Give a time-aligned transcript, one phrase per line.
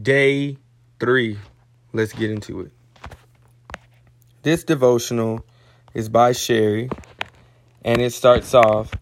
[0.00, 0.58] Day
[1.00, 1.38] three.
[1.94, 2.70] Let's get into it.
[4.42, 5.42] This devotional
[5.94, 6.90] is by Sherry,
[7.82, 8.92] and it starts off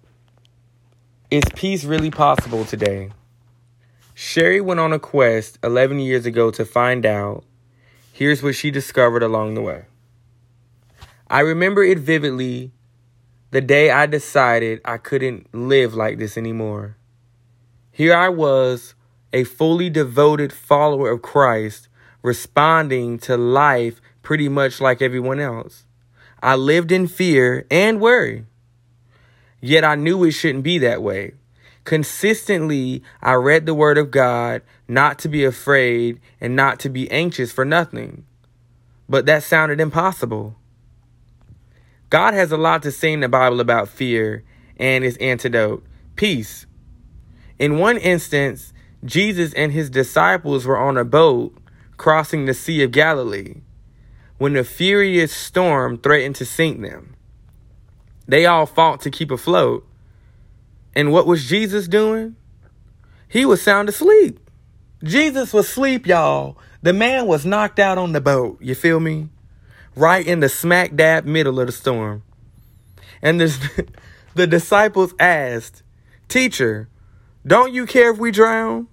[1.32, 3.10] Is peace really possible today?
[4.14, 7.42] Sherry went on a quest 11 years ago to find out.
[8.12, 9.86] Here's what she discovered along the way.
[11.28, 12.70] I remember it vividly
[13.50, 16.96] the day I decided I couldn't live like this anymore.
[17.90, 18.94] Here I was,
[19.34, 21.88] a fully devoted follower of Christ,
[22.22, 25.84] responding to life pretty much like everyone else.
[26.40, 28.46] I lived in fear and worry.
[29.60, 31.34] Yet I knew it shouldn't be that way.
[31.82, 37.10] Consistently, I read the Word of God not to be afraid and not to be
[37.10, 38.24] anxious for nothing.
[39.08, 40.54] But that sounded impossible.
[42.08, 44.44] God has a lot to say in the Bible about fear
[44.76, 46.66] and its antidote peace.
[47.58, 48.72] In one instance,
[49.04, 51.56] Jesus and his disciples were on a boat
[51.96, 53.56] crossing the Sea of Galilee
[54.38, 57.14] when a furious storm threatened to sink them.
[58.26, 59.86] They all fought to keep afloat.
[60.96, 62.36] And what was Jesus doing?
[63.28, 64.38] He was sound asleep.
[65.02, 66.56] Jesus was asleep, y'all.
[66.82, 68.58] The man was knocked out on the boat.
[68.60, 69.28] You feel me?
[69.96, 72.22] right in the smack dab middle of the storm.
[73.22, 73.58] And this,
[74.34, 75.82] the disciples asked,
[76.28, 76.88] Teacher,
[77.46, 78.88] don't you care if we drown?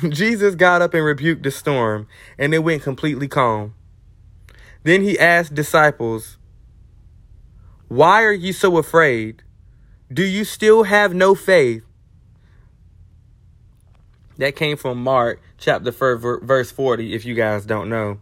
[0.08, 3.74] Jesus got up and rebuked the storm, and it went completely calm.
[4.82, 6.36] Then he asked disciples,
[7.88, 9.42] Why are you so afraid?
[10.12, 11.82] Do you still have no faith?
[14.36, 18.18] That came from Mark chapter 4, verse 40, if you guys don't know.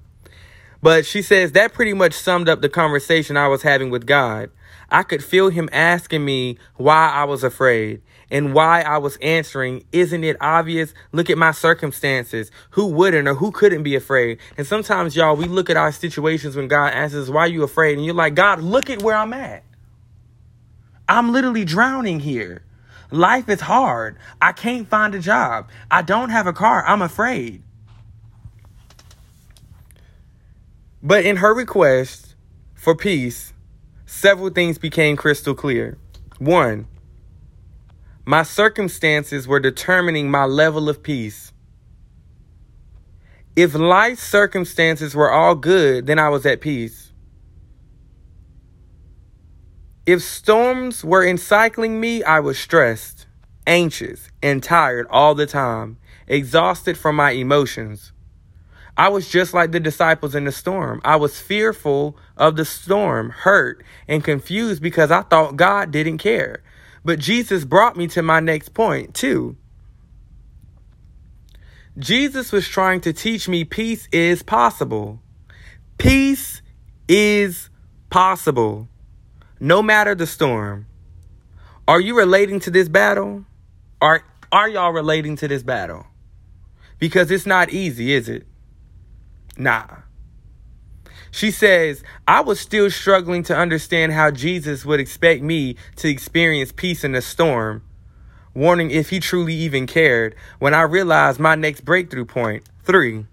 [0.82, 4.50] But she says that pretty much summed up the conversation I was having with God.
[4.90, 9.84] I could feel him asking me why I was afraid and why I was answering,
[9.92, 10.92] Isn't it obvious?
[11.12, 12.50] Look at my circumstances.
[12.70, 14.38] Who wouldn't or who couldn't be afraid?
[14.58, 17.62] And sometimes, y'all, we look at our situations when God asks us, Why are you
[17.62, 17.96] afraid?
[17.96, 19.64] And you're like, God, look at where I'm at.
[21.08, 22.64] I'm literally drowning here.
[23.10, 24.16] Life is hard.
[24.40, 25.68] I can't find a job.
[25.90, 26.84] I don't have a car.
[26.86, 27.62] I'm afraid.
[31.02, 32.36] But in her request
[32.74, 33.52] for peace,
[34.06, 35.98] several things became crystal clear.
[36.38, 36.86] One,
[38.24, 41.52] my circumstances were determining my level of peace.
[43.56, 47.12] If life's circumstances were all good, then I was at peace.
[50.06, 53.26] If storms were encircling me, I was stressed,
[53.66, 55.98] anxious, and tired all the time,
[56.28, 58.12] exhausted from my emotions.
[58.96, 61.00] I was just like the disciples in the storm.
[61.04, 66.62] I was fearful of the storm, hurt, and confused because I thought God didn't care.
[67.04, 69.56] But Jesus brought me to my next point, too.
[71.98, 75.20] Jesus was trying to teach me peace is possible.
[75.98, 76.62] Peace
[77.08, 77.70] is
[78.10, 78.88] possible,
[79.58, 80.86] no matter the storm.
[81.88, 83.44] Are you relating to this battle?
[84.00, 86.06] Are, are y'all relating to this battle?
[86.98, 88.46] Because it's not easy, is it?
[89.56, 89.86] Nah.
[91.30, 96.72] She says, I was still struggling to understand how Jesus would expect me to experience
[96.72, 97.82] peace in a storm,
[98.54, 102.64] wondering if he truly even cared when I realized my next breakthrough point.
[102.84, 103.24] Three,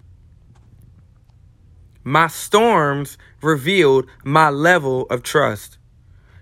[2.04, 5.78] my storms revealed my level of trust.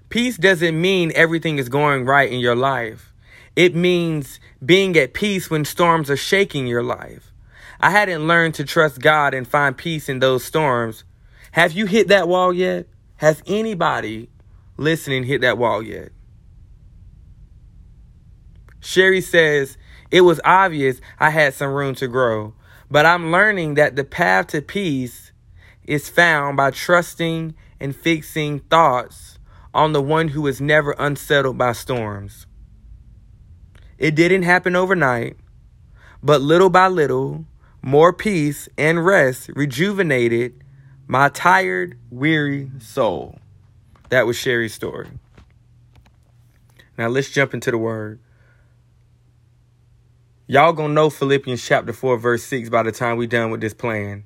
[0.09, 3.11] Peace doesn't mean everything is going right in your life.
[3.55, 7.33] It means being at peace when storms are shaking your life.
[7.79, 11.03] I hadn't learned to trust God and find peace in those storms.
[11.51, 12.87] Have you hit that wall yet?
[13.17, 14.29] Has anybody
[14.77, 16.09] listening hit that wall yet?
[18.79, 19.77] Sherry says,
[20.11, 22.53] It was obvious I had some room to grow,
[22.89, 25.31] but I'm learning that the path to peace
[25.83, 29.39] is found by trusting and fixing thoughts
[29.73, 32.47] on the one who is never unsettled by storms.
[33.97, 35.37] It didn't happen overnight,
[36.21, 37.45] but little by little,
[37.87, 40.61] more peace and rest rejuvenated
[41.07, 43.39] my tired, weary soul.
[44.09, 45.07] That was Sherry's story.
[46.97, 48.19] Now let's jump into the word.
[50.47, 53.73] Y'all gonna know Philippians chapter 4, verse 6 by the time we done with this
[53.73, 54.25] plan.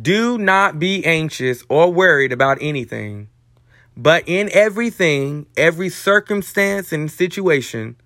[0.00, 3.28] Do not be anxious or worried about anything,
[3.96, 7.96] but in everything, every circumstance and situation,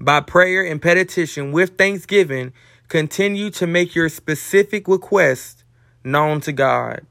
[0.00, 2.52] by prayer and petition with thanksgiving,
[2.94, 5.64] Continue to make your specific request
[6.04, 7.04] known to God.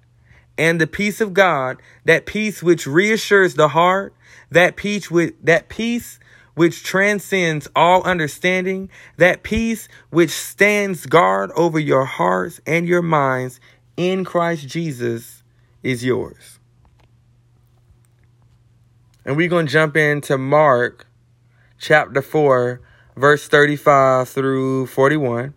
[0.57, 1.75] And the peace of God,
[2.06, 4.13] that peace which reassures the heart,
[4.50, 6.21] that peace with that peace
[6.56, 13.59] which transcends all understanding, that peace which stands guard over your hearts and your minds
[13.97, 15.44] in Christ Jesus
[15.83, 16.59] is yours.
[19.25, 21.07] And we're going to jump into Mark
[21.77, 22.79] chapter 4,
[23.18, 25.56] verse 35 through 41.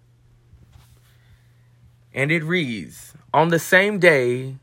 [2.16, 4.56] And it reads On the same day,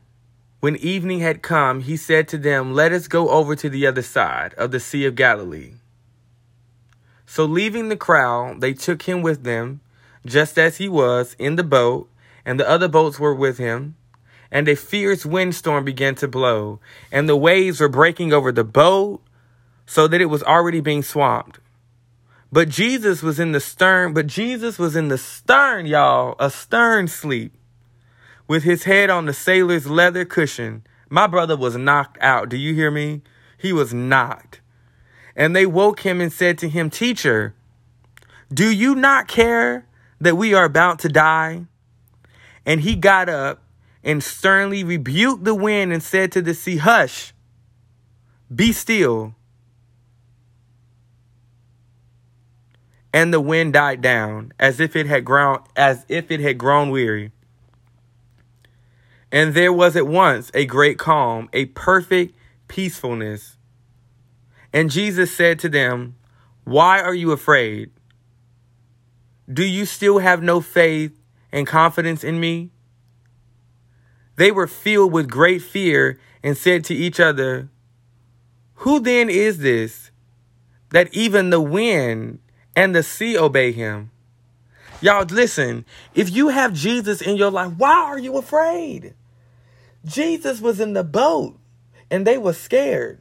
[0.58, 4.02] when evening had come, he said to them, Let us go over to the other
[4.02, 5.74] side of the Sea of Galilee.
[7.26, 9.80] So, leaving the crowd, they took him with them,
[10.26, 12.10] just as he was, in the boat,
[12.44, 13.94] and the other boats were with him.
[14.50, 16.80] And a fierce windstorm began to blow,
[17.12, 19.20] and the waves were breaking over the boat,
[19.86, 21.60] so that it was already being swamped.
[22.54, 27.08] But Jesus was in the stern, but Jesus was in the stern, y'all, a stern
[27.08, 27.52] sleep,
[28.46, 30.86] with his head on the sailor's leather cushion.
[31.10, 32.48] My brother was knocked out.
[32.48, 33.22] Do you hear me?
[33.58, 34.60] He was knocked.
[35.34, 37.56] And they woke him and said to him, Teacher,
[38.52, 39.84] do you not care
[40.20, 41.66] that we are about to die?
[42.64, 43.64] And he got up
[44.04, 47.34] and sternly rebuked the wind and said to the sea, Hush,
[48.54, 49.34] be still.
[53.14, 56.90] And the wind died down as if it had grown as if it had grown
[56.90, 57.30] weary.
[59.30, 63.56] And there was at once a great calm, a perfect peacefulness.
[64.72, 66.16] And Jesus said to them,
[66.64, 67.92] Why are you afraid?
[69.48, 71.16] Do you still have no faith
[71.52, 72.70] and confidence in me?
[74.34, 77.68] They were filled with great fear and said to each other,
[78.82, 80.10] Who then is this
[80.90, 82.40] that even the wind
[82.76, 84.10] and the sea obey him?
[85.00, 85.84] Y'all, listen,
[86.14, 89.14] if you have Jesus in your life, why are you afraid?
[90.04, 91.58] Jesus was in the boat
[92.10, 93.20] and they were scared.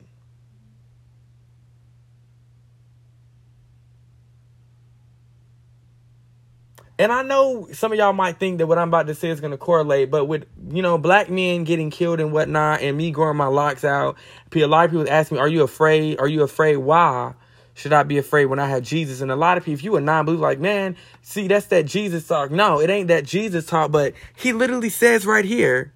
[6.99, 9.41] And I know some of y'all might think that what I'm about to say is
[9.41, 13.11] going to correlate, but with, you know, black men getting killed and whatnot and me
[13.11, 14.15] growing my locks out,
[14.55, 16.19] a lot of people ask me, are you afraid?
[16.19, 16.77] Are you afraid?
[16.77, 17.33] Why
[17.73, 19.21] should I be afraid when I have Jesus?
[19.21, 22.27] And a lot of people, if you a non-believer, like, man, see, that's that Jesus
[22.27, 22.51] talk.
[22.51, 25.93] No, it ain't that Jesus talk, but he literally says right here,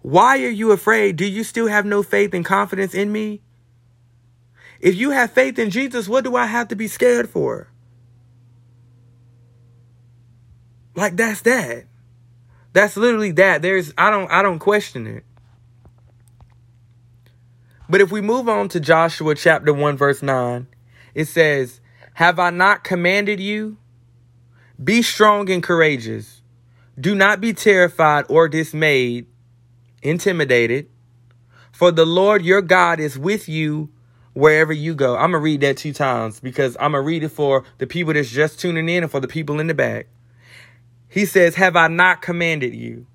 [0.00, 1.16] why are you afraid?
[1.16, 3.42] Do you still have no faith and confidence in me?
[4.80, 7.68] If you have faith in Jesus, what do I have to be scared for?
[10.94, 11.84] Like that's that.
[12.72, 13.62] That's literally that.
[13.62, 15.24] There's I don't I don't question it.
[17.88, 20.66] But if we move on to Joshua chapter 1 verse 9,
[21.18, 21.80] it says,
[22.14, 23.76] "Have I not commanded you?
[24.82, 26.42] Be strong and courageous.
[26.98, 29.26] Do not be terrified or dismayed,
[30.02, 30.88] intimidated,
[31.72, 33.90] for the Lord your God is with you
[34.32, 37.24] wherever you go." I'm going to read that two times because I'm going to read
[37.24, 40.06] it for the people that's just tuning in and for the people in the back.
[41.08, 43.06] He says, Have I not commanded you?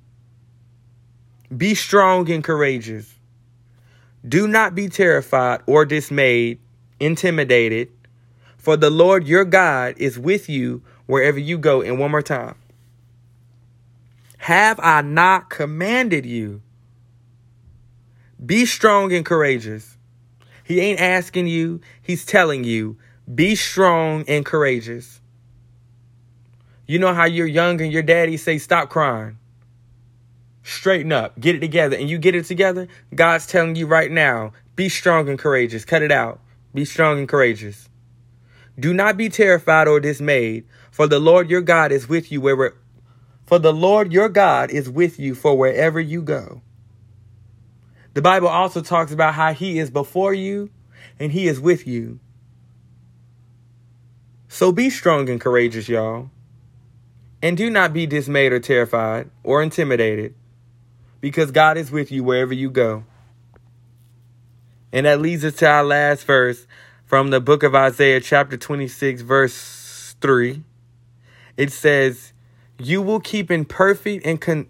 [1.56, 3.14] Be strong and courageous.
[4.28, 6.60] Do not be terrified or dismayed,
[7.00, 7.90] intimidated,
[8.58, 11.82] for the Lord your God is with you wherever you go.
[11.82, 12.56] And one more time.
[14.38, 16.62] Have I not commanded you?
[18.46, 19.98] Be strong and courageous.
[20.64, 22.98] He ain't asking you, he's telling you,
[23.34, 25.22] be strong and courageous.
[26.86, 29.38] You know how you're young and your daddy say, stop crying.
[30.64, 32.88] Straighten up, get it together, and you get it together.
[33.16, 35.86] God's telling you right now, be strong and courageous.
[35.86, 36.40] Cut it out.
[36.74, 37.90] Be strong and courageous.
[38.80, 42.76] Do not be terrified or dismayed, for the Lord your God is with you wherever
[43.46, 46.62] for the Lord your God is with you for wherever you go.
[48.14, 50.70] The Bible also talks about how he is before you
[51.20, 52.20] and he is with you.
[54.48, 56.30] So be strong and courageous, y'all.
[57.42, 60.34] And do not be dismayed or terrified or intimidated,
[61.20, 63.04] because God is with you wherever you go.
[64.94, 66.68] And that leads us to our last verse
[67.06, 70.64] from the book of Isaiah, chapter 26, verse 3.
[71.58, 72.32] It says,
[72.80, 74.68] You will keep in perfect and con-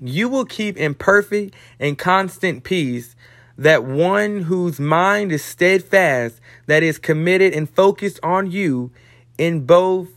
[0.00, 3.14] you will keep in perfect and constant peace
[3.58, 8.90] that one whose mind is steadfast, that is committed and focused on you
[9.38, 10.08] in both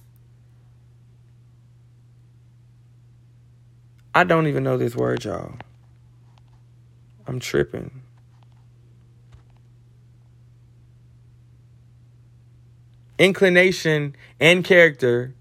[4.15, 5.55] I don't even know this word, y'all.
[7.27, 8.04] I'm tripping.
[13.17, 15.33] Inclination and character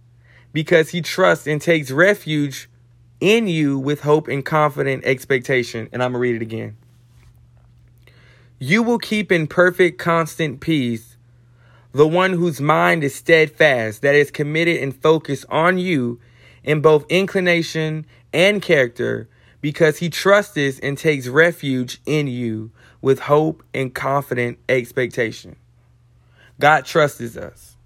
[0.53, 2.69] because he trusts and takes refuge
[3.21, 5.89] in you with hope and confident expectation.
[5.93, 6.77] And I'm going to read it again.
[8.59, 11.15] You will keep in perfect, constant peace
[11.95, 16.21] the one whose mind is steadfast, that is committed and focused on you
[16.65, 19.29] in both inclination and character,
[19.61, 25.55] because he trusts and takes refuge in you with hope and confident expectation.
[26.59, 27.77] God trusts us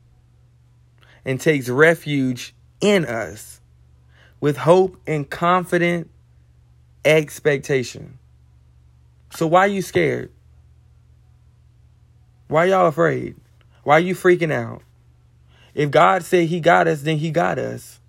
[1.25, 3.61] and takes refuge in us
[4.41, 6.11] with hope and confident
[7.05, 8.19] expectation.
[9.35, 10.31] So why are you scared?
[12.49, 13.37] Why y'all afraid?
[13.85, 14.83] Why are you freaking out?
[15.75, 18.01] If God said he got us, then he got us.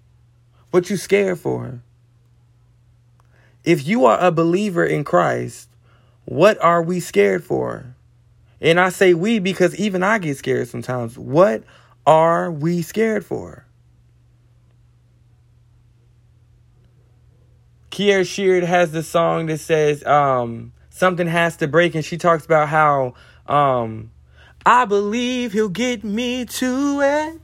[0.72, 1.82] What you scared for?
[3.64, 5.70] If you are a believer in Christ,
[6.26, 7.96] what are we scared for?
[8.62, 11.18] And I say we because even I get scared sometimes.
[11.18, 11.64] What
[12.06, 13.66] are we scared for?
[17.92, 22.46] Kierra Sheard has the song that says um, something has to break, and she talks
[22.46, 23.14] about how
[23.48, 24.12] um,
[24.66, 27.42] I believe he'll get me to it.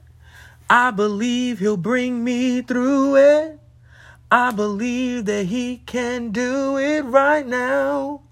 [0.70, 3.60] I believe he'll bring me through it.
[4.32, 8.25] I believe that he can do it right now.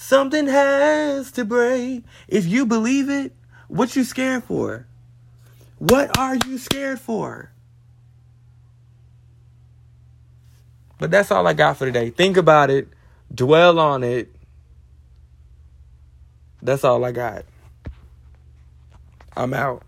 [0.00, 2.04] Something has to break.
[2.26, 3.34] If you believe it,
[3.68, 4.86] what you scared for?
[5.78, 7.52] What are you scared for?
[10.98, 12.08] But that's all I got for today.
[12.08, 12.88] Think about it,
[13.32, 14.34] dwell on it.
[16.62, 17.44] That's all I got.
[19.36, 19.82] I'm out.